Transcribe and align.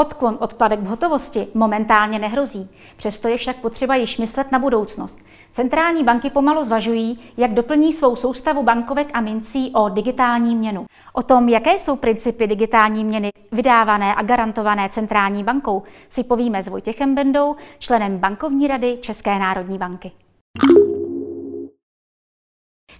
Odklon 0.00 0.36
od 0.40 0.54
plateb 0.54 0.80
v 0.80 0.86
hotovosti 0.86 1.46
momentálně 1.54 2.18
nehrozí, 2.18 2.70
přesto 2.96 3.28
je 3.28 3.36
však 3.36 3.56
potřeba 3.56 3.96
již 3.96 4.18
myslet 4.18 4.52
na 4.52 4.58
budoucnost. 4.58 5.18
Centrální 5.52 6.04
banky 6.04 6.30
pomalu 6.30 6.64
zvažují, 6.64 7.18
jak 7.36 7.54
doplní 7.54 7.92
svou 7.92 8.16
soustavu 8.16 8.62
bankovek 8.62 9.10
a 9.12 9.20
mincí 9.20 9.72
o 9.74 9.88
digitální 9.88 10.56
měnu. 10.56 10.86
O 11.12 11.22
tom, 11.22 11.48
jaké 11.48 11.78
jsou 11.78 11.96
principy 11.96 12.46
digitální 12.46 13.04
měny 13.04 13.30
vydávané 13.52 14.14
a 14.14 14.22
garantované 14.22 14.88
centrální 14.88 15.44
bankou, 15.44 15.82
si 16.08 16.24
povíme 16.24 16.62
s 16.62 16.68
Vojtěchem 16.68 17.14
Bendou, 17.14 17.56
členem 17.78 18.18
bankovní 18.18 18.66
rady 18.66 18.98
České 19.00 19.38
národní 19.38 19.78
banky. 19.78 20.12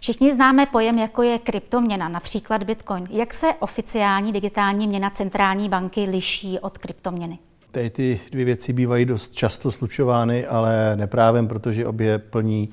Všichni 0.08 0.32
známe 0.32 0.66
pojem, 0.66 0.98
jako 0.98 1.22
je 1.22 1.38
kryptoměna, 1.38 2.08
například 2.08 2.62
Bitcoin. 2.64 3.06
Jak 3.10 3.34
se 3.34 3.46
oficiální 3.60 4.32
digitální 4.32 4.88
měna 4.88 5.10
centrální 5.10 5.68
banky 5.68 6.04
liší 6.04 6.58
od 6.58 6.78
kryptoměny? 6.78 7.38
Tady 7.70 7.90
ty 7.90 8.20
dvě 8.30 8.44
věci 8.44 8.72
bývají 8.72 9.04
dost 9.04 9.34
často 9.34 9.72
slučovány, 9.72 10.46
ale 10.46 10.96
neprávem, 10.96 11.48
protože 11.48 11.86
obě 11.86 12.18
plní 12.18 12.68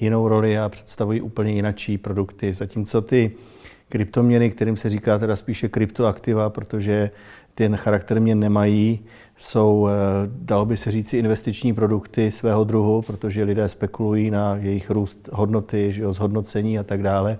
jinou 0.00 0.28
roli 0.28 0.58
a 0.58 0.68
představují 0.68 1.20
úplně 1.20 1.52
jinačí 1.52 1.98
produkty. 1.98 2.54
Zatímco 2.54 3.02
ty 3.02 3.32
kryptoměny, 3.88 4.50
kterým 4.50 4.76
se 4.76 4.88
říká 4.88 5.18
teda 5.18 5.36
spíše 5.36 5.68
kryptoaktiva, 5.68 6.50
protože 6.50 7.10
ten 7.54 7.76
charakter 7.76 8.20
mě 8.20 8.34
nemají, 8.34 9.00
jsou, 9.40 9.88
eh, 9.88 9.92
dalo 10.26 10.64
by 10.64 10.76
se 10.76 10.90
říci, 10.90 11.16
investiční 11.16 11.72
produkty 11.72 12.32
svého 12.32 12.64
druhu, 12.64 13.02
protože 13.02 13.44
lidé 13.44 13.68
spekulují 13.68 14.30
na 14.30 14.56
jejich 14.56 14.90
růst 14.90 15.28
hodnoty, 15.32 15.92
že 15.92 16.02
jo, 16.02 16.12
zhodnocení 16.12 16.78
a 16.78 16.82
tak 16.82 17.02
dále. 17.02 17.38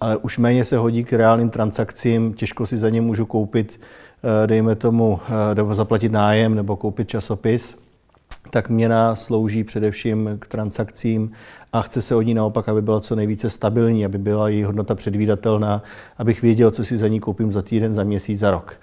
Ale 0.00 0.16
už 0.16 0.38
méně 0.38 0.64
se 0.64 0.76
hodí 0.76 1.04
k 1.04 1.12
reálným 1.12 1.50
transakcím, 1.50 2.32
těžko 2.32 2.66
si 2.66 2.78
za 2.78 2.90
ně 2.90 3.00
můžu 3.00 3.26
koupit, 3.26 3.80
eh, 3.80 4.46
dejme 4.46 4.74
tomu, 4.76 5.20
eh, 5.28 5.54
nebo 5.54 5.74
zaplatit 5.74 6.12
nájem 6.12 6.54
nebo 6.54 6.76
koupit 6.76 7.08
časopis 7.08 7.78
tak 8.50 8.68
měna 8.68 9.16
slouží 9.16 9.64
především 9.64 10.36
k 10.38 10.46
transakcím 10.46 11.32
a 11.72 11.82
chce 11.82 12.02
se 12.02 12.14
od 12.14 12.22
ní 12.22 12.34
naopak, 12.34 12.68
aby 12.68 12.82
byla 12.82 13.00
co 13.00 13.16
nejvíce 13.16 13.50
stabilní, 13.50 14.04
aby 14.04 14.18
byla 14.18 14.48
její 14.48 14.62
hodnota 14.62 14.94
předvídatelná, 14.94 15.82
abych 16.18 16.42
věděl, 16.42 16.70
co 16.70 16.84
si 16.84 16.96
za 16.96 17.08
ní 17.08 17.20
koupím 17.20 17.52
za 17.52 17.62
týden, 17.62 17.94
za 17.94 18.04
měsíc, 18.04 18.38
za 18.38 18.50
rok. 18.50 18.76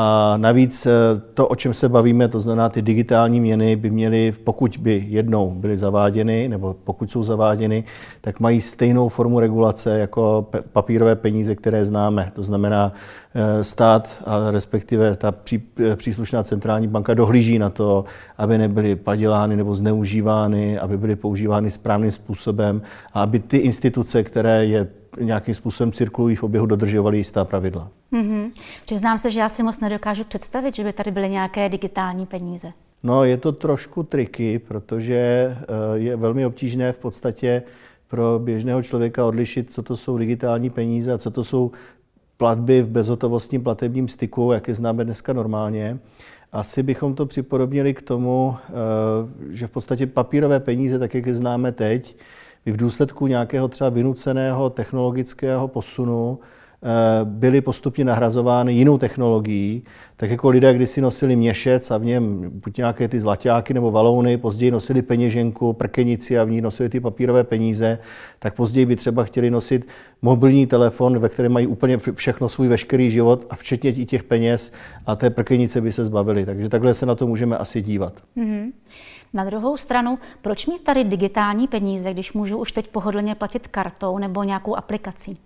A 0.00 0.36
navíc 0.36 0.86
eh, 0.86 0.90
to, 1.34 1.48
o 1.48 1.54
čem 1.54 1.74
se 1.74 1.88
bavíme, 1.88 2.28
to 2.28 2.40
znamená 2.40 2.68
ty 2.68 2.82
digitální 2.82 3.40
měny, 3.40 3.76
by 3.76 3.90
měly, 3.90 4.32
pokud 4.44 4.76
by 4.76 5.04
jednou 5.08 5.54
byly 5.54 5.76
zaváděny, 5.76 6.48
nebo 6.48 6.76
pokud 6.84 7.10
jsou 7.10 7.22
zaváděny, 7.22 7.84
tak 8.20 8.40
mají 8.40 8.60
stejnou 8.60 9.08
formu 9.08 9.40
regulace 9.40 9.98
jako 9.98 10.46
papírové 10.72 11.16
peníze, 11.16 11.54
které 11.54 11.84
známe. 11.84 12.32
To 12.34 12.42
znamená, 12.42 12.92
eh, 13.34 13.64
stát 13.64 14.22
a 14.26 14.50
respektive 14.50 15.16
ta 15.16 15.34
eh, 15.52 15.96
příslušná 15.96 16.42
centrální 16.42 16.88
banka 16.88 17.14
dohlíží 17.14 17.58
na 17.58 17.70
to, 17.70 18.04
aby 18.38 18.58
nebyly 18.58 18.96
padělány 18.96 19.56
nebo 19.56 19.74
zneužívány, 19.74 20.78
aby 20.78 20.98
byly 20.98 21.16
používány 21.16 21.70
správným 21.70 22.10
způsobem 22.10 22.82
a 23.12 23.22
aby 23.22 23.38
ty 23.38 23.56
instituce, 23.56 24.22
které 24.22 24.66
je 24.66 24.86
nějakým 25.20 25.54
způsobem 25.54 25.92
cirkulují 25.92 26.36
v 26.36 26.42
oběhu, 26.42 26.66
dodržovali 26.66 27.16
jistá 27.16 27.44
pravidla. 27.44 27.99
Mm-hmm. 28.12 28.50
Přiznám 28.86 29.18
se, 29.18 29.30
že 29.30 29.40
já 29.40 29.48
si 29.48 29.62
moc 29.62 29.80
nedokážu 29.80 30.24
představit, 30.24 30.74
že 30.74 30.84
by 30.84 30.92
tady 30.92 31.10
byly 31.10 31.30
nějaké 31.30 31.68
digitální 31.68 32.26
peníze. 32.26 32.72
No, 33.02 33.24
je 33.24 33.36
to 33.36 33.52
trošku 33.52 34.02
triky, 34.02 34.58
protože 34.58 35.16
eh, 35.16 35.64
je 35.94 36.16
velmi 36.16 36.46
obtížné 36.46 36.92
v 36.92 36.98
podstatě 36.98 37.62
pro 38.08 38.38
běžného 38.38 38.82
člověka 38.82 39.26
odlišit, 39.26 39.72
co 39.72 39.82
to 39.82 39.96
jsou 39.96 40.18
digitální 40.18 40.70
peníze 40.70 41.12
a 41.12 41.18
co 41.18 41.30
to 41.30 41.44
jsou 41.44 41.70
platby 42.36 42.82
v 42.82 42.88
bezhotovostním 42.88 43.62
platebním 43.62 44.08
styku, 44.08 44.52
jak 44.52 44.68
je 44.68 44.74
známe 44.74 45.04
dneska 45.04 45.32
normálně. 45.32 45.98
Asi 46.52 46.82
bychom 46.82 47.14
to 47.14 47.26
připodobnili 47.26 47.94
k 47.94 48.02
tomu, 48.02 48.56
eh, 48.68 48.72
že 49.54 49.66
v 49.66 49.70
podstatě 49.70 50.06
papírové 50.06 50.60
peníze, 50.60 50.98
tak 50.98 51.14
jak 51.14 51.26
je 51.26 51.34
známe 51.34 51.72
teď, 51.72 52.16
by 52.64 52.72
v 52.72 52.76
důsledku 52.76 53.26
nějakého 53.26 53.68
třeba 53.68 53.90
vynuceného 53.90 54.70
technologického 54.70 55.68
posunu 55.68 56.38
byly 57.24 57.60
postupně 57.60 58.04
nahrazovány 58.04 58.72
jinou 58.72 58.98
technologií, 58.98 59.82
tak 60.16 60.30
jako 60.30 60.48
lidé 60.48 60.74
kdysi 60.74 61.00
nosili 61.00 61.36
měšec 61.36 61.90
a 61.90 61.98
v 61.98 62.04
něm 62.04 62.50
buď 62.64 62.76
nějaké 62.76 63.08
ty 63.08 63.20
zlaťáky 63.20 63.74
nebo 63.74 63.90
valouny, 63.90 64.36
později 64.36 64.70
nosili 64.70 65.02
peněženku, 65.02 65.72
prkenici 65.72 66.38
a 66.38 66.44
v 66.44 66.50
ní 66.50 66.60
nosili 66.60 66.88
ty 66.88 67.00
papírové 67.00 67.44
peníze, 67.44 67.98
tak 68.38 68.54
později 68.54 68.86
by 68.86 68.96
třeba 68.96 69.24
chtěli 69.24 69.50
nosit 69.50 69.88
mobilní 70.22 70.66
telefon, 70.66 71.18
ve 71.18 71.28
kterém 71.28 71.52
mají 71.52 71.66
úplně 71.66 71.98
všechno 72.14 72.48
svůj 72.48 72.68
veškerý 72.68 73.10
život 73.10 73.46
a 73.50 73.56
včetně 73.56 73.90
i 73.90 74.06
těch 74.06 74.24
peněz 74.24 74.72
a 75.06 75.16
té 75.16 75.30
prkenice 75.30 75.80
by 75.80 75.92
se 75.92 76.04
zbavili. 76.04 76.46
Takže 76.46 76.68
takhle 76.68 76.94
se 76.94 77.06
na 77.06 77.14
to 77.14 77.26
můžeme 77.26 77.56
asi 77.56 77.82
dívat. 77.82 78.12
Mm-hmm. 78.36 78.72
Na 79.32 79.44
druhou 79.44 79.76
stranu, 79.76 80.18
proč 80.42 80.66
mít 80.66 80.84
tady 80.84 81.04
digitální 81.04 81.68
peníze, 81.68 82.12
když 82.12 82.32
můžu 82.32 82.58
už 82.58 82.72
teď 82.72 82.88
pohodlně 82.88 83.34
platit 83.34 83.68
kartou 83.68 84.18
nebo 84.18 84.42
nějakou 84.42 84.76
aplikací? 84.76 85.36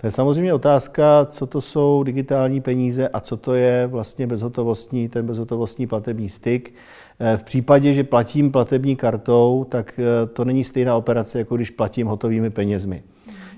To 0.00 0.06
je 0.06 0.10
samozřejmě 0.10 0.54
otázka, 0.54 1.26
co 1.30 1.46
to 1.46 1.60
jsou 1.60 2.02
digitální 2.02 2.60
peníze 2.60 3.08
a 3.08 3.20
co 3.20 3.36
to 3.36 3.54
je 3.54 3.86
vlastně 3.86 4.26
bezhotovostní, 4.26 5.08
ten 5.08 5.26
bezhotovostní 5.26 5.86
platební 5.86 6.28
styk. 6.28 6.74
Eh, 7.20 7.36
v 7.36 7.42
případě, 7.42 7.92
že 7.94 8.04
platím 8.04 8.52
platební 8.52 8.96
kartou, 8.96 9.66
tak 9.68 9.98
eh, 9.98 10.26
to 10.26 10.44
není 10.44 10.64
stejná 10.64 10.96
operace, 10.96 11.38
jako 11.38 11.56
když 11.56 11.70
platím 11.70 12.06
hotovými 12.06 12.50
penězmi. 12.50 13.02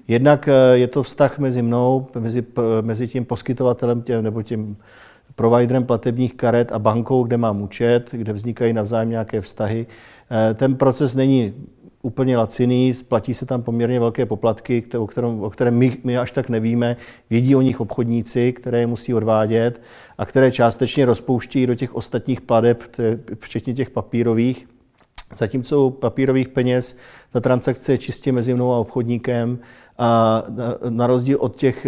Jednak 0.09 0.49
eh, 0.49 0.53
je 0.79 0.87
to 0.87 1.03
vztah 1.03 1.39
mezi 1.39 1.63
mnou, 1.63 2.07
mezi, 2.19 2.45
mezi 2.83 3.09
tím 3.09 3.25
poskytovatelem 3.25 4.03
tě, 4.03 4.23
nebo 4.23 4.43
tím 4.43 4.77
providerem 5.35 5.85
platebních 5.85 6.35
karet 6.35 6.73
a 6.73 6.79
bankou, 6.79 7.23
kde 7.23 7.37
mám 7.37 7.63
účet, 7.63 8.09
kde 8.13 8.33
vznikají 8.33 8.73
navzájem 8.73 9.11
nějaké 9.11 9.41
vztahy. 9.41 9.87
Ten 10.55 10.75
proces 10.75 11.15
není 11.15 11.55
úplně 12.03 12.37
laciný, 12.37 12.95
splatí 12.95 13.35
se 13.35 13.47
tam 13.47 13.63
poměrně 13.63 14.01
velké 14.01 14.27
poplatky, 14.27 14.85
o 14.99 15.07
kterém, 15.07 15.43
o 15.43 15.51
kterém 15.51 15.75
my, 15.75 15.97
my 16.05 16.19
až 16.19 16.31
tak 16.31 16.49
nevíme. 16.49 16.97
Vědí 17.31 17.57
o 17.57 17.61
nich 17.61 17.81
obchodníci, 17.81 18.53
které 18.53 18.81
je 18.81 18.87
musí 18.87 19.15
odvádět 19.15 19.83
a 20.19 20.27
které 20.27 20.51
částečně 20.51 21.05
rozpouští 21.05 21.67
do 21.67 21.75
těch 21.75 21.95
ostatních 21.95 22.41
pladeb, 22.41 22.83
včetně 23.41 23.75
těch 23.75 23.91
papírových. 23.91 24.69
Zatímco 25.37 25.87
u 25.87 25.91
papírových 25.91 26.49
peněz 26.49 26.97
ta 27.33 27.41
transakce 27.41 27.93
je 27.93 27.99
čistě 27.99 28.33
mezi 28.33 28.55
mnou 28.55 28.73
a 28.73 28.79
obchodníkem 28.79 29.59
a 29.99 30.43
na 30.89 31.07
rozdíl 31.07 31.39
od 31.41 31.57
těch, 31.57 31.87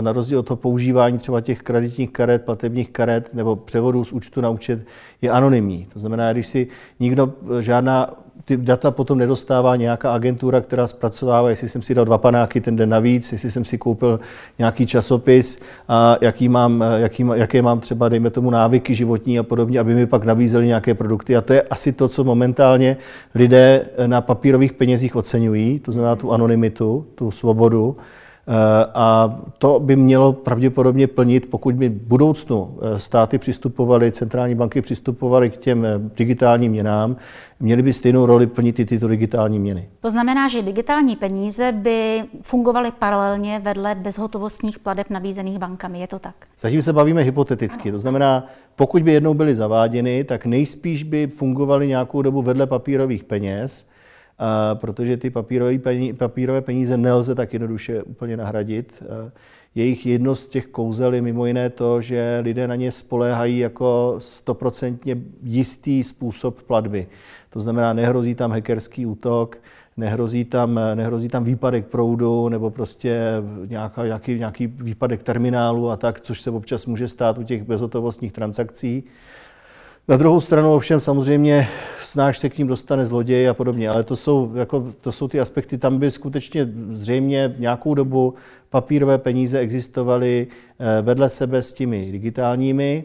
na, 0.00 0.12
rozdíl 0.12 0.38
od 0.38 0.46
toho 0.46 0.56
používání 0.56 1.18
třeba 1.18 1.40
těch 1.40 1.62
kreditních 1.62 2.10
karet, 2.10 2.44
platebních 2.44 2.90
karet 2.90 3.34
nebo 3.34 3.56
převodů 3.56 4.04
z 4.04 4.12
účtu 4.12 4.40
na 4.40 4.50
účet 4.50 4.86
je 5.22 5.30
anonymní. 5.30 5.86
To 5.92 5.98
znamená, 5.98 6.32
když 6.32 6.46
si 6.46 6.66
nikdo, 7.00 7.32
žádná 7.60 8.25
ty 8.46 8.56
data 8.56 8.90
potom 8.90 9.18
nedostává 9.18 9.76
nějaká 9.76 10.14
agentura, 10.14 10.60
která 10.60 10.86
zpracovává, 10.86 11.50
jestli 11.50 11.68
jsem 11.68 11.82
si 11.82 11.94
dal 11.94 12.04
dva 12.04 12.18
panáky 12.18 12.60
ten 12.60 12.76
den 12.76 12.88
navíc, 12.88 13.32
jestli 13.32 13.50
jsem 13.50 13.64
si 13.64 13.78
koupil 13.78 14.20
nějaký 14.58 14.86
časopis 14.86 15.58
a 15.88 16.16
jaký 16.20 16.48
mám, 16.48 16.84
jaký, 16.96 17.24
jaké 17.34 17.62
mám 17.62 17.80
třeba, 17.80 18.08
dejme 18.08 18.30
tomu, 18.30 18.50
návyky 18.50 18.94
životní 18.94 19.38
a 19.38 19.42
podobně, 19.42 19.80
aby 19.80 19.94
mi 19.94 20.06
pak 20.06 20.24
nabízeli 20.24 20.66
nějaké 20.66 20.94
produkty. 20.94 21.36
A 21.36 21.40
to 21.40 21.52
je 21.52 21.62
asi 21.62 21.92
to, 21.92 22.08
co 22.08 22.24
momentálně 22.24 22.96
lidé 23.34 23.86
na 24.06 24.20
papírových 24.20 24.72
penězích 24.72 25.16
oceňují, 25.16 25.78
to 25.78 25.92
znamená 25.92 26.16
tu 26.16 26.32
anonymitu, 26.32 27.06
tu 27.14 27.30
svobodu. 27.30 27.96
Eh, 28.48 28.86
a 28.94 29.38
to 29.58 29.80
by 29.80 29.96
mělo 29.96 30.32
pravděpodobně 30.32 31.06
plnit, 31.06 31.50
pokud 31.50 31.74
by 31.74 31.88
v 31.88 32.02
budoucnu 32.02 32.78
eh, 32.82 32.98
státy 32.98 33.38
přistupovaly, 33.38 34.12
centrální 34.12 34.54
banky 34.54 34.82
přistupovaly 34.82 35.50
k 35.50 35.56
těm 35.56 35.84
eh, 35.84 35.90
digitálním 36.16 36.72
měnám, 36.72 37.16
měly 37.60 37.82
by 37.82 37.92
stejnou 37.92 38.26
roli 38.26 38.46
plnit 38.46 38.78
i 38.78 38.84
tyto 38.84 39.08
digitální 39.08 39.58
měny. 39.58 39.88
To 40.00 40.10
znamená, 40.10 40.48
že 40.48 40.62
digitální 40.62 41.16
peníze 41.16 41.72
by 41.72 42.24
fungovaly 42.42 42.92
paralelně 42.98 43.58
vedle 43.58 43.94
bezhotovostních 43.94 44.78
pladeb 44.78 45.10
nabízených 45.10 45.58
bankami. 45.58 46.00
Je 46.00 46.06
to 46.06 46.18
tak? 46.18 46.34
Zatím 46.58 46.82
se 46.82 46.92
bavíme 46.92 47.22
hypoteticky. 47.22 47.90
To 47.92 47.98
znamená, 47.98 48.46
pokud 48.76 49.02
by 49.02 49.12
jednou 49.12 49.34
byly 49.34 49.54
zaváděny, 49.54 50.24
tak 50.24 50.46
nejspíš 50.46 51.02
by 51.02 51.26
fungovaly 51.26 51.88
nějakou 51.88 52.22
dobu 52.22 52.42
vedle 52.42 52.66
papírových 52.66 53.24
peněz, 53.24 53.86
protože 54.74 55.16
ty 55.16 55.30
papírové 55.30 55.78
peníze, 55.78 56.16
papírové 56.18 56.60
peníze 56.60 56.96
nelze 56.96 57.34
tak 57.34 57.52
jednoduše 57.52 58.02
úplně 58.02 58.36
nahradit. 58.36 59.02
Jejich 59.74 60.06
jedno 60.06 60.34
z 60.34 60.48
těch 60.48 60.66
kouzel 60.66 61.14
je 61.14 61.22
mimo 61.22 61.46
jiné 61.46 61.70
to, 61.70 62.00
že 62.00 62.40
lidé 62.42 62.68
na 62.68 62.74
ně 62.74 62.92
spoléhají 62.92 63.58
jako 63.58 64.16
stoprocentně 64.18 65.16
jistý 65.42 66.04
způsob 66.04 66.62
platby. 66.62 67.06
To 67.50 67.60
znamená, 67.60 67.92
nehrozí 67.92 68.34
tam 68.34 68.50
hackerský 68.50 69.06
útok, 69.06 69.58
nehrozí 69.96 70.44
tam, 70.44 70.80
nehrozí 70.94 71.28
tam 71.28 71.44
výpadek 71.44 71.86
proudu 71.86 72.48
nebo 72.48 72.70
prostě 72.70 73.20
nějaká, 73.66 74.06
nějaký, 74.06 74.38
nějaký 74.38 74.66
výpadek 74.66 75.22
terminálu 75.22 75.90
a 75.90 75.96
tak, 75.96 76.20
což 76.20 76.40
se 76.40 76.50
občas 76.50 76.86
může 76.86 77.08
stát 77.08 77.38
u 77.38 77.42
těch 77.42 77.62
bezhotovostních 77.62 78.32
transakcí. 78.32 79.04
Na 80.08 80.16
druhou 80.16 80.40
stranu 80.40 80.74
ovšem 80.74 81.00
samozřejmě 81.00 81.68
snáš 82.02 82.38
se 82.38 82.48
k 82.48 82.58
ním 82.58 82.66
dostane 82.66 83.06
zloděj 83.06 83.48
a 83.48 83.54
podobně, 83.54 83.88
ale 83.88 84.02
to 84.02 84.16
jsou, 84.16 84.52
jako, 84.54 84.86
to 85.00 85.12
jsou 85.12 85.28
ty 85.28 85.40
aspekty, 85.40 85.78
tam 85.78 85.98
by 85.98 86.10
skutečně 86.10 86.68
zřejmě 86.90 87.54
nějakou 87.58 87.94
dobu 87.94 88.34
papírové 88.70 89.18
peníze 89.18 89.58
existovaly 89.58 90.46
eh, 90.78 91.02
vedle 91.02 91.28
sebe 91.28 91.62
s 91.62 91.72
těmi 91.72 92.12
digitálními 92.12 93.04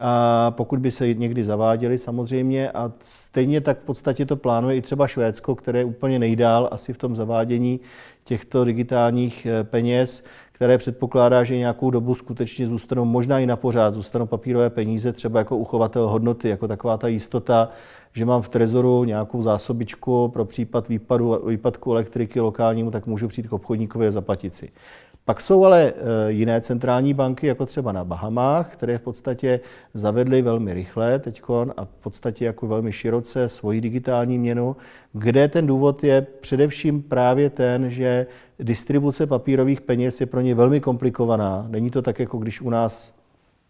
a 0.00 0.50
pokud 0.50 0.78
by 0.78 0.90
se 0.90 1.14
někdy 1.14 1.44
zaváděly 1.44 1.98
samozřejmě 1.98 2.70
a 2.70 2.92
stejně 3.02 3.60
tak 3.60 3.80
v 3.80 3.84
podstatě 3.84 4.26
to 4.26 4.36
plánuje 4.36 4.76
i 4.76 4.82
třeba 4.82 5.06
Švédsko, 5.06 5.54
které 5.54 5.78
je 5.78 5.84
úplně 5.84 6.18
nejdál 6.18 6.68
asi 6.72 6.92
v 6.92 6.98
tom 6.98 7.14
zavádění 7.14 7.80
těchto 8.24 8.64
digitálních 8.64 9.46
eh, 9.46 9.64
peněz, 9.64 10.24
které 10.58 10.78
předpokládá, 10.78 11.44
že 11.44 11.56
nějakou 11.56 11.90
dobu 11.90 12.14
skutečně 12.14 12.66
zůstanou, 12.66 13.04
možná 13.04 13.38
i 13.38 13.46
na 13.46 13.56
pořád, 13.56 13.94
zůstanou 13.94 14.26
papírové 14.26 14.70
peníze, 14.70 15.12
třeba 15.12 15.38
jako 15.38 15.56
uchovatel 15.56 16.08
hodnoty, 16.08 16.48
jako 16.48 16.68
taková 16.68 16.96
ta 16.96 17.08
jistota, 17.08 17.68
že 18.12 18.24
mám 18.24 18.42
v 18.42 18.48
trezoru 18.48 19.04
nějakou 19.04 19.42
zásobičku 19.42 20.28
pro 20.28 20.44
případ 20.44 20.88
výpadu, 20.88 21.48
výpadku 21.48 21.92
elektriky 21.92 22.40
lokálnímu, 22.40 22.90
tak 22.90 23.06
můžu 23.06 23.28
přijít 23.28 23.48
k 23.48 23.52
obchodníkovi 23.52 24.06
a 24.06 24.10
zaplatit 24.10 24.54
si. 24.54 24.70
Pak 25.28 25.40
jsou 25.40 25.64
ale 25.64 25.92
eh, 25.92 26.32
jiné 26.32 26.60
centrální 26.60 27.14
banky, 27.14 27.46
jako 27.46 27.66
třeba 27.66 27.92
na 27.92 28.04
Bahamách, 28.04 28.72
které 28.72 28.98
v 28.98 29.02
podstatě 29.02 29.60
zavedly 29.94 30.42
velmi 30.42 30.74
rychle 30.74 31.18
teď 31.18 31.42
a 31.76 31.84
v 31.84 31.88
podstatě 32.00 32.44
jako 32.44 32.66
velmi 32.66 32.92
široce 32.92 33.48
svoji 33.48 33.80
digitální 33.80 34.38
měnu, 34.38 34.76
kde 35.12 35.48
ten 35.48 35.66
důvod 35.66 36.04
je 36.04 36.26
především 36.40 37.02
právě 37.02 37.50
ten, 37.50 37.90
že 37.90 38.26
distribuce 38.58 39.26
papírových 39.26 39.80
peněz 39.80 40.20
je 40.20 40.26
pro 40.26 40.40
ně 40.40 40.54
velmi 40.54 40.80
komplikovaná. 40.80 41.66
Není 41.68 41.90
to 41.90 42.02
tak, 42.02 42.18
jako 42.18 42.38
když 42.38 42.60
u 42.60 42.70
nás 42.70 43.14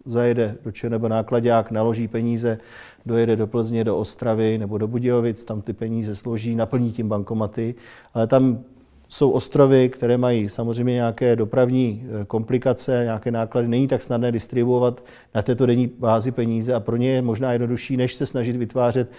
zajede 0.04 0.56
do 0.64 0.72
ČNB 0.72 1.02
nákladák, 1.02 1.70
naloží 1.70 2.08
peníze, 2.08 2.58
dojede 3.06 3.36
do 3.36 3.46
Plzně, 3.46 3.84
do 3.84 3.98
Ostravy 3.98 4.58
nebo 4.58 4.78
do 4.78 4.88
Budějovic, 4.88 5.44
tam 5.44 5.62
ty 5.62 5.72
peníze 5.72 6.14
složí, 6.14 6.54
naplní 6.54 6.92
tím 6.92 7.08
bankomaty, 7.08 7.74
ale 8.14 8.26
tam 8.26 8.64
jsou 9.08 9.30
ostrovy, 9.30 9.88
které 9.88 10.16
mají 10.16 10.48
samozřejmě 10.48 10.92
nějaké 10.92 11.36
dopravní 11.36 12.04
eh, 12.04 12.24
komplikace, 12.24 13.00
nějaké 13.04 13.30
náklady. 13.30 13.68
Není 13.68 13.88
tak 13.88 14.02
snadné 14.02 14.32
distribuovat 14.32 15.04
na 15.34 15.42
této 15.42 15.66
denní 15.66 15.90
bázi 15.98 16.30
peníze 16.30 16.74
a 16.74 16.80
pro 16.80 16.96
ně 16.96 17.10
je 17.10 17.22
možná 17.22 17.52
jednodušší, 17.52 17.96
než 17.96 18.14
se 18.14 18.26
snažit 18.26 18.56
vytvářet 18.56 19.10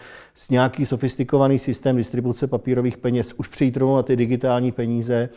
nějaký 0.51 0.85
sofistikovaný 0.85 1.59
systém 1.59 1.97
distribuce 1.97 2.47
papírových 2.47 2.97
peněz, 2.97 3.33
už 3.37 3.47
přejít 3.47 3.77
rovnou 3.77 3.95
na 3.95 4.03
ty 4.03 4.15
digitální 4.15 4.71
peníze, 4.71 5.29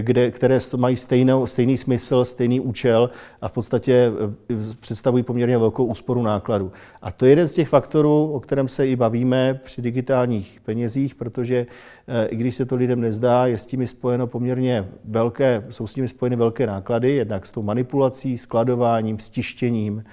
kde, 0.00 0.30
které 0.30 0.58
mají 0.76 0.96
stejnou, 0.96 1.46
stejný 1.46 1.78
smysl, 1.78 2.24
stejný 2.24 2.60
účel 2.60 3.10
a 3.40 3.48
v 3.48 3.52
podstatě 3.52 4.12
eh, 4.50 4.74
představují 4.80 5.22
poměrně 5.22 5.58
velkou 5.58 5.84
úsporu 5.84 6.22
nákladů. 6.22 6.72
A 7.02 7.10
to 7.12 7.24
je 7.24 7.32
jeden 7.32 7.48
z 7.48 7.52
těch 7.52 7.68
faktorů, 7.68 8.32
o 8.32 8.40
kterém 8.40 8.68
se 8.68 8.88
i 8.88 8.96
bavíme 8.96 9.60
při 9.64 9.82
digitálních 9.82 10.60
penězích, 10.64 11.14
protože 11.14 11.66
eh, 12.08 12.26
i 12.26 12.36
když 12.36 12.54
se 12.54 12.64
to 12.64 12.76
lidem 12.76 13.00
nezdá, 13.00 13.46
je 13.46 13.58
s 13.58 13.66
tím 13.66 13.80
spojeno 14.00 14.26
poměrně 14.26 14.88
velké, 15.04 15.64
jsou 15.70 15.86
s 15.86 15.96
nimi 15.96 16.08
spojeny 16.08 16.36
velké 16.36 16.66
náklady, 16.66 17.12
jednak 17.12 17.46
s 17.46 17.50
tou 17.50 17.62
manipulací, 17.62 18.38
skladováním, 18.38 19.18
stištěním, 19.18 20.04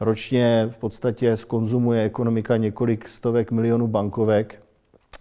Ročně 0.00 0.68
v 0.70 0.76
podstatě 0.76 1.36
skonzumuje 1.36 2.02
ekonomika 2.02 2.56
několik 2.56 3.08
stovek 3.08 3.50
milionů 3.50 3.86
bankovek, 3.86 4.62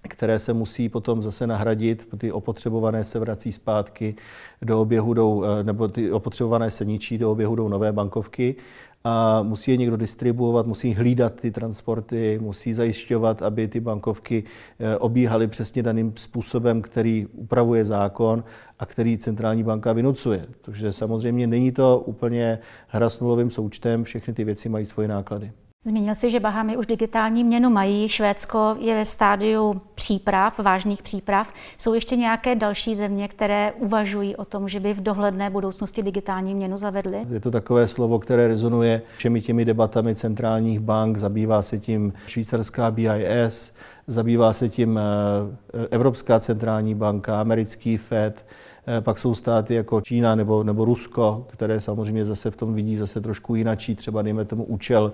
které 0.09 0.39
se 0.39 0.53
musí 0.53 0.89
potom 0.89 1.21
zase 1.21 1.47
nahradit, 1.47 2.07
ty 2.17 2.31
opotřebované 2.31 3.03
se 3.03 3.19
vrací 3.19 3.51
zpátky 3.51 4.15
do 4.61 4.81
oběhu, 4.81 5.13
jdou, 5.13 5.43
eh, 5.43 5.63
nebo 5.63 5.87
ty 5.87 6.11
opotřebované 6.11 6.71
se 6.71 6.85
ničí, 6.85 7.17
do 7.17 7.31
oběhu 7.31 7.55
jdou 7.55 7.67
nové 7.67 7.91
bankovky 7.91 8.55
a 9.07 9.43
musí 9.43 9.71
je 9.71 9.77
někdo 9.77 9.97
distribuovat, 9.97 10.67
musí 10.67 10.93
hlídat 10.93 11.33
ty 11.33 11.51
transporty, 11.51 12.39
musí 12.41 12.73
zajišťovat, 12.73 13.41
aby 13.41 13.67
ty 13.67 13.79
bankovky 13.79 14.43
eh, 14.79 14.97
obíhaly 14.97 15.47
přesně 15.47 15.83
daným 15.83 16.13
způsobem, 16.15 16.81
který 16.81 17.27
upravuje 17.33 17.85
zákon 17.85 18.43
a 18.79 18.85
který 18.85 19.17
centrální 19.17 19.63
banka 19.63 19.93
vynucuje. 19.93 20.45
Takže 20.61 20.91
samozřejmě 20.91 21.47
není 21.47 21.71
to 21.71 21.99
úplně 22.05 22.59
hra 22.87 23.09
s 23.09 23.19
nulovým 23.19 23.51
součtem, 23.51 24.03
všechny 24.03 24.33
ty 24.33 24.43
věci 24.43 24.69
mají 24.69 24.85
svoje 24.85 25.07
náklady. 25.07 25.51
Zmínil 25.87 26.15
si, 26.15 26.31
že 26.31 26.39
Bahamy 26.39 26.77
už 26.77 26.85
digitální 26.85 27.43
měnu 27.43 27.69
mají, 27.69 28.09
Švédsko 28.09 28.75
je 28.79 28.95
ve 28.95 29.05
stádiu 29.05 29.81
příprav, 29.95 30.59
vážných 30.59 31.03
příprav. 31.03 31.53
Jsou 31.77 31.93
ještě 31.93 32.15
nějaké 32.15 32.55
další 32.55 32.95
země, 32.95 33.27
které 33.27 33.73
uvažují 33.79 34.35
o 34.35 34.45
tom, 34.45 34.69
že 34.69 34.79
by 34.79 34.93
v 34.93 35.01
dohledné 35.01 35.49
budoucnosti 35.49 36.03
digitální 36.03 36.55
měnu 36.55 36.77
zavedly? 36.77 37.17
Je 37.29 37.39
to 37.39 37.51
takové 37.51 37.87
slovo, 37.87 38.19
které 38.19 38.47
rezonuje 38.47 39.01
všemi 39.17 39.41
těmi 39.41 39.65
debatami 39.65 40.15
centrálních 40.15 40.79
bank, 40.79 41.17
zabývá 41.17 41.61
se 41.61 41.79
tím 41.79 42.13
švýcarská 42.27 42.91
BIS, 42.91 43.73
zabývá 44.07 44.53
se 44.53 44.69
tím 44.69 44.99
eh, 44.99 45.87
Evropská 45.91 46.39
centrální 46.39 46.95
banka, 46.95 47.41
americký 47.41 47.97
FED, 47.97 48.45
eh, 48.87 49.01
pak 49.01 49.17
jsou 49.17 49.35
státy 49.35 49.75
jako 49.75 50.01
Čína 50.01 50.35
nebo, 50.35 50.63
nebo 50.63 50.85
Rusko, 50.85 51.47
které 51.49 51.81
samozřejmě 51.81 52.25
zase 52.25 52.51
v 52.51 52.55
tom 52.55 52.73
vidí 52.73 52.97
zase 52.97 53.21
trošku 53.21 53.55
jinačí, 53.55 53.95
třeba 53.95 54.21
dejme 54.21 54.45
tomu 54.45 54.63
účel 54.63 55.13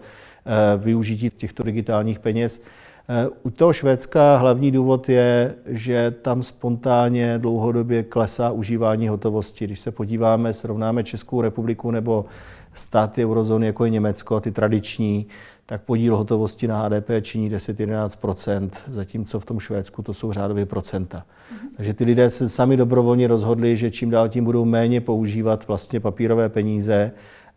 využití 0.77 1.29
těchto 1.29 1.63
digitálních 1.63 2.19
peněz. 2.19 2.61
Eh, 3.09 3.29
u 3.43 3.49
toho 3.49 3.73
Švédska 3.73 4.37
hlavní 4.37 4.71
důvod 4.71 5.09
je, 5.09 5.55
že 5.65 6.11
tam 6.21 6.43
spontánně 6.43 7.37
dlouhodobě 7.37 8.03
klesá 8.03 8.51
užívání 8.51 9.07
hotovosti. 9.07 9.65
Když 9.65 9.79
se 9.79 9.91
podíváme, 9.91 10.53
srovnáme 10.53 11.03
Českou 11.03 11.41
republiku 11.41 11.91
nebo 11.91 12.25
státy 12.73 13.25
eurozóny, 13.25 13.65
jako 13.65 13.85
je 13.85 13.91
Německo, 13.91 14.39
ty 14.39 14.51
tradiční, 14.51 15.27
tak 15.65 15.81
podíl 15.81 16.17
hotovosti 16.17 16.67
na 16.67 16.81
HDP 16.81 17.09
činí 17.21 17.51
10-11% 17.51 18.69
zatímco 18.87 19.39
v 19.39 19.45
tom 19.45 19.59
Švédsku 19.59 20.01
to 20.01 20.13
jsou 20.13 20.31
řádově 20.31 20.65
procenta. 20.65 21.17
Mm-hmm. 21.17 21.67
Takže 21.77 21.93
ty 21.93 22.03
lidé 22.03 22.29
se 22.29 22.49
sami 22.49 22.77
dobrovolně 22.77 23.27
rozhodli, 23.27 23.77
že 23.77 23.91
čím 23.91 24.09
dál 24.09 24.29
tím 24.29 24.45
budou 24.45 24.65
méně 24.65 25.01
používat 25.01 25.67
vlastně 25.67 25.99
papírové 25.99 26.49
peníze 26.49 27.11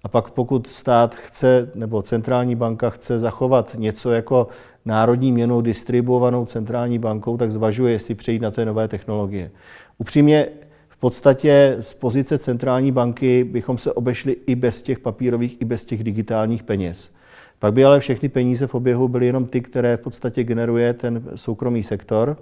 a 0.05 0.09
pak 0.09 0.31
pokud 0.31 0.67
stát 0.67 1.15
chce, 1.15 1.71
nebo 1.75 2.03
centrální 2.03 2.55
banka 2.55 2.91
chce 2.91 3.21
zachovat 3.21 3.75
něco 3.79 4.11
jako 4.11 4.49
národní 4.85 5.33
měnou 5.33 5.61
distribuovanou 5.61 6.45
centrální 6.45 6.99
bankou, 6.99 7.37
tak 7.37 7.53
zvažuje, 7.53 7.93
jestli 7.93 8.15
přejít 8.15 8.43
na 8.43 8.51
té 8.51 8.65
nové 8.65 8.89
technologie. 8.89 9.51
Upřímně, 9.99 10.49
v 10.89 10.97
podstatě 10.97 11.77
z 11.81 11.95
pozice 11.95 12.39
centrální 12.39 12.93
banky 12.93 13.45
bychom 13.45 13.79
se 13.79 13.93
obešli 13.93 14.37
i 14.47 14.55
bez 14.55 14.83
těch 14.83 14.99
papírových, 14.99 15.61
i 15.61 15.65
bez 15.65 15.85
těch 15.85 16.05
digitálních 16.05 16.63
peněz. 16.63 17.13
Pak 17.59 17.73
by 17.73 17.85
ale 17.85 18.01
všechny 18.01 18.29
peníze 18.29 18.67
v 18.67 18.75
oběhu 18.75 19.09
byly 19.09 19.27
jenom 19.27 19.47
ty, 19.47 19.61
které 19.61 19.97
v 19.97 20.01
podstatě 20.01 20.45
generuje 20.45 20.93
ten 20.93 21.23
soukromý 21.35 21.83
sektor. 21.83 22.37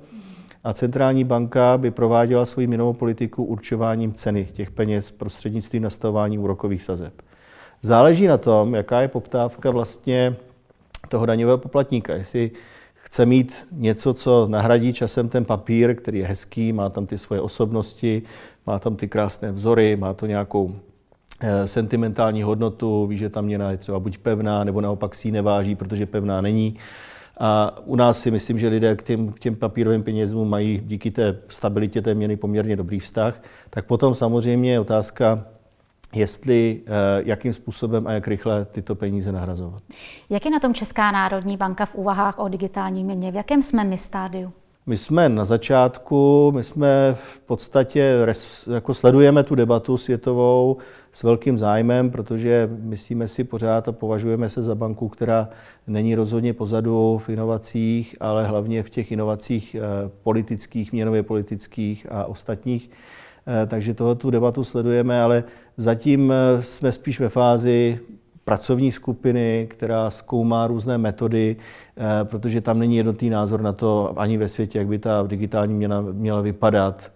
A 0.64 0.72
centrální 0.72 1.24
banka 1.24 1.78
by 1.78 1.90
prováděla 1.90 2.46
svoji 2.46 2.66
měnovou 2.66 2.92
politiku 2.92 3.44
určováním 3.44 4.12
ceny 4.12 4.48
těch 4.52 4.70
peněz 4.70 5.10
prostřednictvím 5.10 5.82
nastavování 5.82 6.38
úrokových 6.38 6.82
sazeb. 6.82 7.12
Záleží 7.84 8.26
na 8.26 8.38
tom, 8.38 8.74
jaká 8.74 9.00
je 9.00 9.08
poptávka 9.08 9.70
vlastně 9.70 10.36
toho 11.08 11.26
daňového 11.26 11.58
poplatníka. 11.58 12.14
Jestli 12.14 12.50
chce 12.94 13.26
mít 13.26 13.66
něco, 13.72 14.14
co 14.14 14.46
nahradí 14.50 14.92
časem 14.92 15.28
ten 15.28 15.44
papír, 15.44 15.96
který 15.96 16.18
je 16.18 16.26
hezký, 16.26 16.72
má 16.72 16.88
tam 16.88 17.06
ty 17.06 17.18
svoje 17.18 17.40
osobnosti, 17.40 18.22
má 18.66 18.78
tam 18.78 18.96
ty 18.96 19.08
krásné 19.08 19.52
vzory, 19.52 19.96
má 19.96 20.14
to 20.14 20.26
nějakou 20.26 20.74
eh, 21.40 21.68
sentimentální 21.68 22.42
hodnotu, 22.42 23.06
ví, 23.06 23.18
že 23.18 23.28
ta 23.28 23.40
měna 23.40 23.70
je 23.70 23.76
třeba 23.76 24.00
buď 24.00 24.18
pevná, 24.18 24.64
nebo 24.64 24.80
naopak 24.80 25.14
si 25.14 25.28
ji 25.28 25.32
neváží, 25.32 25.74
protože 25.74 26.06
pevná 26.06 26.40
není. 26.40 26.76
A 27.38 27.78
u 27.84 27.96
nás 27.96 28.20
si 28.20 28.30
myslím, 28.30 28.58
že 28.58 28.68
lidé 28.68 28.96
k 28.96 29.02
těm, 29.02 29.32
k 29.32 29.38
těm 29.38 29.56
papírovým 29.56 30.02
penězům 30.02 30.50
mají 30.50 30.82
díky 30.86 31.10
té 31.10 31.38
stabilitě 31.48 32.02
té 32.02 32.14
měny 32.14 32.36
poměrně 32.36 32.76
dobrý 32.76 33.00
vztah. 33.00 33.42
Tak 33.70 33.86
potom 33.86 34.14
samozřejmě 34.14 34.72
je 34.72 34.80
otázka, 34.80 35.44
jestli, 36.14 36.80
eh, 36.86 36.90
jakým 37.24 37.52
způsobem 37.52 38.06
a 38.06 38.12
jak 38.12 38.28
rychle 38.28 38.64
tyto 38.64 38.94
peníze 38.94 39.32
nahrazovat. 39.32 39.82
Jak 40.30 40.44
je 40.44 40.50
na 40.50 40.60
tom 40.60 40.74
Česká 40.74 41.12
národní 41.12 41.56
banka 41.56 41.86
v 41.86 41.94
úvahách 41.94 42.38
o 42.38 42.48
digitální 42.48 43.04
měně? 43.04 43.32
V 43.32 43.34
jakém 43.34 43.62
jsme 43.62 43.84
my 43.84 43.98
stádiu? 43.98 44.52
My 44.86 44.96
jsme 44.96 45.28
na 45.28 45.44
začátku, 45.44 46.52
my 46.54 46.64
jsme 46.64 47.16
v 47.34 47.40
podstatě 47.40 48.16
jako 48.72 48.94
sledujeme 48.94 49.42
tu 49.42 49.54
debatu 49.54 49.96
světovou 49.96 50.76
s 51.12 51.22
velkým 51.22 51.58
zájmem, 51.58 52.10
protože 52.10 52.68
myslíme 52.80 53.28
si 53.28 53.44
pořád 53.44 53.88
a 53.88 53.92
považujeme 53.92 54.48
se 54.48 54.62
za 54.62 54.74
banku, 54.74 55.08
která 55.08 55.48
není 55.86 56.14
rozhodně 56.14 56.52
pozadu 56.52 57.20
v 57.24 57.28
inovacích, 57.28 58.16
ale 58.20 58.46
hlavně 58.46 58.82
v 58.82 58.90
těch 58.90 59.12
inovacích 59.12 59.74
eh, 59.74 59.80
politických, 60.22 60.92
měnově 60.92 61.22
politických 61.22 62.06
a 62.10 62.24
ostatních. 62.24 62.90
Eh, 63.46 63.66
takže 63.66 63.94
toho 63.94 64.14
tu 64.14 64.30
debatu 64.30 64.64
sledujeme, 64.64 65.22
ale 65.22 65.44
zatím 65.76 66.32
eh, 66.32 66.62
jsme 66.62 66.92
spíš 66.92 67.20
ve 67.20 67.28
fázi 67.28 67.98
pracovní 68.44 68.92
skupiny, 68.92 69.66
která 69.70 70.10
zkoumá 70.10 70.66
různé 70.66 70.98
metody, 70.98 71.56
eh, 71.96 72.24
protože 72.24 72.60
tam 72.60 72.78
není 72.78 72.96
jednotný 72.96 73.30
názor 73.30 73.62
na 73.62 73.72
to 73.72 74.14
ani 74.16 74.36
ve 74.38 74.48
světě, 74.48 74.78
jak 74.78 74.86
by 74.86 74.98
ta 74.98 75.22
digitální 75.26 75.74
měna 75.74 76.00
měla 76.00 76.40
vypadat. 76.40 77.12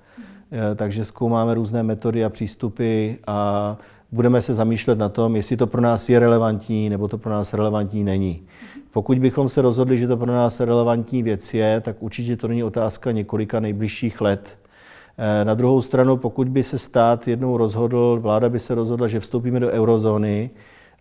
Takže 0.77 1.05
zkoumáme 1.05 1.55
různé 1.55 1.83
metody 1.83 2.25
a 2.25 2.31
přístupy 2.31 3.13
a 3.27 3.77
budeme 4.13 4.43
se 4.43 4.55
zamýšlet 4.55 4.99
na 4.99 5.09
tom, 5.09 5.37
jestli 5.37 5.57
to 5.57 5.67
pro 5.67 5.81
nás 5.81 6.09
je 6.09 6.19
relevantní, 6.19 6.89
nebo 6.89 7.09
to 7.09 7.19
pro 7.19 7.33
nás 7.33 7.55
relevantní 7.55 8.05
není. 8.05 8.43
Pokud 8.91 9.19
bychom 9.19 9.49
se 9.49 9.63
rozhodli, 9.63 9.99
že 9.99 10.09
to 10.09 10.17
pro 10.17 10.33
nás 10.33 10.61
relevantní 10.61 11.23
věc 11.23 11.55
je, 11.55 11.81
tak 11.81 12.03
určitě 12.03 12.37
to 12.37 12.49
není 12.49 12.65
otázka 12.65 13.13
několika 13.13 13.61
nejbližších 13.61 14.21
let, 14.21 14.57
na 15.45 15.55
druhou 15.55 15.81
stranu, 15.81 16.17
pokud 16.17 16.49
by 16.49 16.63
se 16.63 16.79
stát 16.79 17.29
jednou 17.29 17.57
rozhodl, 17.57 18.19
vláda 18.21 18.49
by 18.49 18.61
se 18.61 18.75
rozhodla, 18.75 19.09
že 19.09 19.21
vstoupíme 19.21 19.61
do 19.61 19.71
eurozóny 19.71 20.51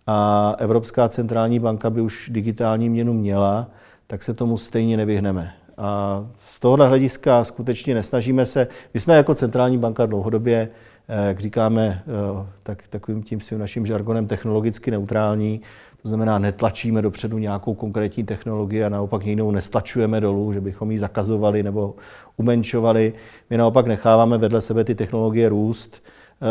a 0.07 0.49
Evropská 0.57 1.09
centrální 1.09 1.59
banka 1.59 1.89
by 1.89 2.01
už 2.01 2.29
digitální 2.33 2.89
měnu 2.89 3.13
měla, 3.13 3.67
tak 4.07 4.23
se 4.23 4.33
tomu 4.33 4.57
stejně 4.57 4.97
nevyhneme. 4.97 5.53
A 5.77 6.25
z 6.49 6.59
tohohle 6.59 6.87
hlediska 6.87 7.43
skutečně 7.43 7.95
nesnažíme 7.95 8.45
se, 8.45 8.67
my 8.93 8.99
jsme 8.99 9.15
jako 9.15 9.35
centrální 9.35 9.77
banka 9.77 10.05
dlouhodobě, 10.05 10.69
eh, 11.07 11.27
jak 11.27 11.39
říkáme 11.39 12.03
eh, 12.07 12.45
tak, 12.63 12.87
takovým 12.87 13.23
tím 13.23 13.41
svým 13.41 13.59
naším 13.59 13.85
žargonem, 13.85 14.27
technologicky 14.27 14.91
neutrální. 14.91 15.61
To 16.05 16.09
znamená, 16.09 16.39
netlačíme 16.39 17.01
dopředu 17.01 17.37
nějakou 17.37 17.73
konkrétní 17.73 18.23
technologii 18.23 18.83
a 18.83 18.89
naopak 18.89 19.25
jinou 19.25 19.51
nestlačujeme 19.51 20.21
dolů, 20.21 20.53
že 20.53 20.61
bychom 20.61 20.91
ji 20.91 20.99
zakazovali 20.99 21.63
nebo 21.63 21.95
umenšovali. 22.37 23.13
My 23.49 23.57
naopak 23.57 23.87
necháváme 23.87 24.37
vedle 24.37 24.61
sebe 24.61 24.83
ty 24.83 24.95
technologie 24.95 25.49
růst, 25.49 26.03
eh, 26.03 26.45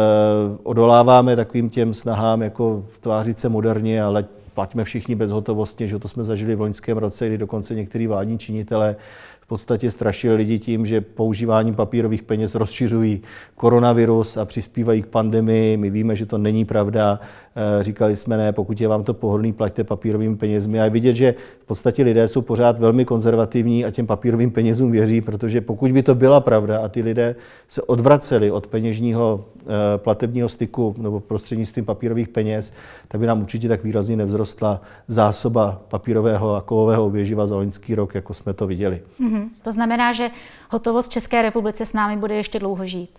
odoláváme 0.62 1.36
takovým 1.36 1.70
těm 1.70 1.94
snahám, 1.94 2.42
jako 2.42 2.84
tvářit 3.00 3.38
se 3.38 3.48
moderně, 3.48 4.02
ale 4.02 4.24
plaťme 4.54 4.84
všichni 4.84 5.14
bezhotovostně, 5.14 5.88
že 5.88 5.98
to 5.98 6.08
jsme 6.08 6.24
zažili 6.24 6.54
v 6.54 6.60
loňském 6.60 6.98
roce, 6.98 7.26
kdy 7.26 7.38
dokonce 7.38 7.74
některý 7.74 8.06
vládní 8.06 8.38
činitelé 8.38 8.96
v 9.44 9.46
podstatě 9.46 9.90
strašili 9.90 10.34
lidi 10.34 10.58
tím, 10.58 10.86
že 10.86 11.00
používáním 11.00 11.74
papírových 11.74 12.22
peněz 12.22 12.54
rozšiřují 12.54 13.22
koronavirus 13.54 14.36
a 14.36 14.44
přispívají 14.44 15.02
k 15.02 15.06
pandemii. 15.06 15.76
My 15.76 15.90
víme, 15.90 16.16
že 16.16 16.26
to 16.26 16.38
není 16.38 16.64
pravda. 16.64 17.20
Eh, 17.56 17.82
říkali 17.82 18.16
jsme 18.16 18.36
ne, 18.36 18.52
pokud 18.52 18.80
je 18.80 18.88
vám 18.88 19.04
to 19.04 19.14
pohodlný, 19.14 19.52
plaťte 19.52 19.84
papírovými 19.84 20.36
penězmi. 20.36 20.80
A 20.80 20.84
je 20.84 20.90
vidět, 20.90 21.14
že 21.14 21.34
v 21.60 21.66
podstatě 21.66 22.02
lidé 22.02 22.28
jsou 22.28 22.42
pořád 22.42 22.78
velmi 22.78 23.04
konzervativní 23.04 23.84
a 23.84 23.90
těm 23.90 24.06
papírovým 24.06 24.50
penězům 24.50 24.90
věří, 24.90 25.20
protože 25.20 25.60
pokud 25.60 25.92
by 25.92 26.02
to 26.02 26.14
byla 26.14 26.40
pravda 26.40 26.78
a 26.78 26.88
ty 26.88 27.02
lidé 27.02 27.36
se 27.68 27.82
odvraceli 27.82 28.50
od 28.50 28.66
peněžního 28.66 29.44
eh, 29.60 29.66
platebního 29.98 30.48
styku 30.48 30.94
nebo 30.98 31.20
prostřednictvím 31.20 31.84
papírových 31.84 32.28
peněz, 32.28 32.72
tak 33.08 33.20
by 33.20 33.26
nám 33.26 33.40
určitě 33.40 33.68
tak 33.68 33.84
výrazně 33.84 34.16
nevzrostla 34.16 34.80
zásoba 35.08 35.82
papírového 35.88 36.54
a 36.54 36.60
kovového 36.60 37.06
oběživa 37.06 37.46
za 37.46 37.56
loňský 37.56 37.94
rok, 37.94 38.14
jako 38.14 38.34
jsme 38.34 38.52
to 38.52 38.66
viděli. 38.66 39.00
Mm-hmm. 39.20 39.33
To 39.62 39.72
znamená, 39.72 40.12
že 40.12 40.30
hotovost 40.70 41.12
České 41.12 41.42
republice 41.42 41.86
s 41.86 41.92
námi 41.92 42.16
bude 42.16 42.34
ještě 42.34 42.58
dlouho 42.58 42.86
žít. 42.86 43.10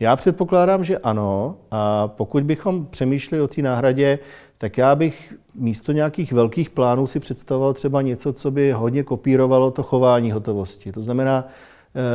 Já 0.00 0.16
předpokládám, 0.16 0.84
že 0.84 0.98
ano. 0.98 1.56
A 1.70 2.08
pokud 2.08 2.42
bychom 2.42 2.86
přemýšleli 2.86 3.42
o 3.42 3.48
té 3.48 3.62
náhradě, 3.62 4.18
tak 4.58 4.78
já 4.78 4.94
bych 4.94 5.34
místo 5.54 5.92
nějakých 5.92 6.32
velkých 6.32 6.70
plánů 6.70 7.06
si 7.06 7.20
představoval 7.20 7.74
třeba 7.74 8.02
něco, 8.02 8.32
co 8.32 8.50
by 8.50 8.72
hodně 8.72 9.02
kopírovalo 9.02 9.70
to 9.70 9.82
chování 9.82 10.30
hotovosti. 10.30 10.92
To 10.92 11.02
znamená, 11.02 11.48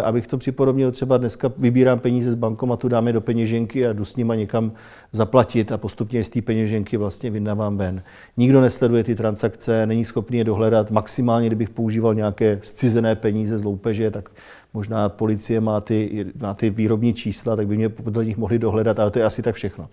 abych 0.04 0.28
to 0.28 0.38
připodobnil, 0.38 0.92
třeba 0.92 1.18
dneska 1.18 1.52
vybírám 1.58 2.00
peníze 2.00 2.32
z 2.32 2.36
bankomatu, 2.36 2.88
dáme 2.88 3.14
do 3.14 3.22
peněženky 3.22 3.88
a 3.88 3.94
jdu 3.94 4.06
s 4.06 4.16
nima 4.16 4.36
někam 4.36 4.72
zaplatit 5.12 5.72
a 5.72 5.78
postupně 5.78 6.24
z 6.24 6.30
té 6.30 6.42
peněženky 6.42 6.98
vlastně 6.98 7.30
vydávám 7.30 7.78
ven. 7.78 8.04
Nikdo 8.38 8.62
nesleduje 8.62 9.04
ty 9.04 9.16
transakce, 9.16 9.86
není 9.86 10.06
schopný 10.06 10.38
je 10.38 10.44
dohledat. 10.44 10.92
Maximálně, 10.92 11.48
kdybych 11.48 11.70
používal 11.70 12.16
nějaké 12.16 12.60
zcizené 12.62 13.16
peníze 13.16 13.58
z 13.58 13.64
loupeže, 13.64 14.12
tak 14.12 14.30
možná 14.74 15.10
policie 15.10 15.62
má 15.62 15.82
ty, 15.82 16.26
má 16.42 16.54
ty 16.54 16.70
výrobní 16.70 17.14
čísla, 17.14 17.56
tak 17.56 17.68
by 17.68 17.78
mě 17.78 17.90
podle 17.90 18.26
nich 18.26 18.38
mohli 18.38 18.60
dohledat, 18.60 19.00
ale 19.00 19.12
to 19.12 19.20
je 19.20 19.26
asi 19.26 19.42
tak 19.42 19.56
všechno. 19.56 19.88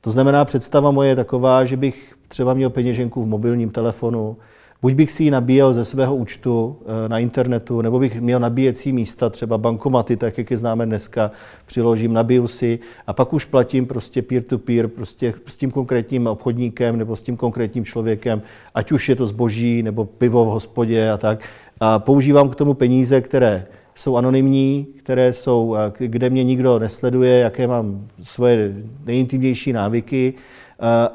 To 0.00 0.10
znamená, 0.10 0.44
představa 0.44 0.90
moje 0.90 1.08
je 1.08 1.16
taková, 1.16 1.64
že 1.64 1.76
bych 1.76 2.14
třeba 2.28 2.54
měl 2.54 2.70
peněženku 2.70 3.22
v 3.22 3.26
mobilním 3.26 3.70
telefonu, 3.70 4.36
buď 4.82 4.94
bych 4.94 5.12
si 5.12 5.24
ji 5.24 5.30
nabíjel 5.30 5.72
ze 5.72 5.84
svého 5.84 6.16
účtu 6.16 6.76
eh, 6.82 7.08
na 7.08 7.18
internetu, 7.18 7.80
nebo 7.80 7.98
bych 7.98 8.20
měl 8.20 8.40
nabíjecí 8.40 8.92
místa, 8.92 9.30
třeba 9.30 9.58
bankomaty, 9.58 10.16
tak 10.16 10.38
jak 10.38 10.50
je 10.50 10.56
známe 10.56 10.86
dneska, 10.86 11.30
přiložím, 11.66 12.12
nabiju 12.12 12.46
si 12.46 12.78
a 13.06 13.12
pak 13.12 13.32
už 13.32 13.44
platím 13.44 13.86
prostě 13.86 14.22
peer-to-peer, 14.22 14.88
prostě 14.88 15.34
s 15.46 15.56
tím 15.56 15.70
konkrétním 15.70 16.26
obchodníkem 16.26 16.96
nebo 16.96 17.16
s 17.16 17.22
tím 17.22 17.36
konkrétním 17.36 17.84
člověkem, 17.84 18.42
ať 18.74 18.92
už 18.92 19.08
je 19.08 19.16
to 19.16 19.26
zboží 19.26 19.82
nebo 19.82 20.04
pivo 20.04 20.44
v 20.44 20.48
hospodě 20.48 21.10
a 21.10 21.16
tak. 21.16 21.40
A 21.80 21.98
používám 21.98 22.48
k 22.48 22.54
tomu 22.54 22.74
peníze, 22.74 23.20
které 23.20 23.66
jsou 23.94 24.16
anonymní, 24.16 24.86
které 24.98 25.32
jsou, 25.32 25.76
kde 25.98 26.30
mě 26.30 26.44
nikdo 26.44 26.78
nesleduje, 26.78 27.38
jaké 27.38 27.66
mám 27.66 28.08
svoje 28.22 28.74
nejintimnější 29.04 29.72
návyky 29.72 30.34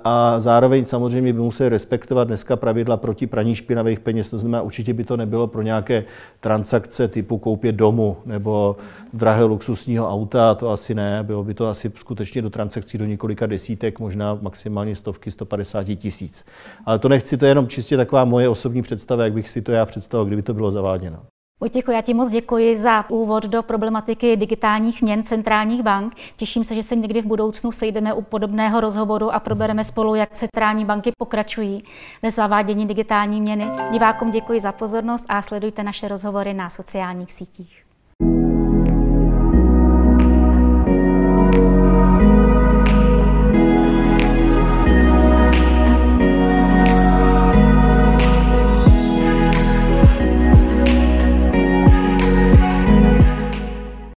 a 0.03 0.39
zároveň 0.39 0.85
samozřejmě 0.85 1.33
by 1.33 1.39
museli 1.39 1.69
respektovat 1.69 2.27
dneska 2.27 2.55
pravidla 2.55 2.97
proti 2.97 3.27
praní 3.27 3.55
špinavých 3.55 3.99
peněz. 3.99 4.29
To 4.29 4.37
znamená, 4.37 4.61
určitě 4.61 4.93
by 4.93 5.03
to 5.03 5.17
nebylo 5.17 5.47
pro 5.47 5.61
nějaké 5.61 6.03
transakce 6.39 7.07
typu 7.07 7.37
koupě 7.37 7.71
domu 7.71 8.17
nebo 8.25 8.75
drahého 9.13 9.47
luxusního 9.47 10.09
auta, 10.09 10.55
to 10.55 10.69
asi 10.69 10.95
ne. 10.95 11.23
Bylo 11.23 11.43
by 11.43 11.53
to 11.53 11.67
asi 11.67 11.91
skutečně 11.95 12.41
do 12.41 12.49
transakcí 12.49 12.97
do 12.97 13.05
několika 13.05 13.45
desítek, 13.45 13.99
možná 13.99 14.37
maximálně 14.41 14.95
stovky, 14.95 15.31
150 15.31 15.83
tisíc. 15.83 16.45
Ale 16.85 16.99
to 16.99 17.09
nechci, 17.09 17.37
to 17.37 17.45
je 17.45 17.51
jenom 17.51 17.67
čistě 17.67 17.97
taková 17.97 18.25
moje 18.25 18.49
osobní 18.49 18.81
představa, 18.81 19.23
jak 19.23 19.33
bych 19.33 19.49
si 19.49 19.61
to 19.61 19.71
já 19.71 19.85
představil, 19.85 20.25
kdyby 20.25 20.41
to 20.41 20.53
bylo 20.53 20.71
zaváděno. 20.71 21.19
Vojtěchu, 21.59 21.91
já 21.91 22.01
ti 22.01 22.13
moc 22.13 22.29
děkuji 22.29 22.77
za 22.77 23.09
úvod 23.09 23.45
do 23.45 23.63
problematiky 23.63 24.35
digitálních 24.35 25.01
měn 25.01 25.23
centrálních 25.23 25.83
bank. 25.83 26.13
Těším 26.35 26.63
se, 26.63 26.75
že 26.75 26.83
se 26.83 26.95
někdy 26.95 27.21
v 27.21 27.25
budoucnu 27.25 27.71
sejdeme 27.71 28.13
u 28.13 28.21
podobného 28.21 28.79
rozhovoru 28.79 29.31
a 29.33 29.39
probereme 29.39 29.83
spolu, 29.83 30.15
jak 30.15 30.31
centrální 30.31 30.85
banky 30.85 31.11
pokračují 31.17 31.83
ve 32.21 32.31
zavádění 32.31 32.85
digitální 32.85 33.41
měny. 33.41 33.65
Divákům 33.91 34.31
děkuji 34.31 34.59
za 34.59 34.71
pozornost 34.71 35.25
a 35.29 35.41
sledujte 35.41 35.83
naše 35.83 36.07
rozhovory 36.07 36.53
na 36.53 36.69
sociálních 36.69 37.31
sítích. 37.31 37.86